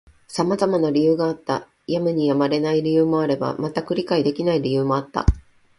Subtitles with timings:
[0.27, 1.67] 様々な理由があった。
[1.85, 5.27] やむにやまれない理由もあれば、全く理解できない理由もあった。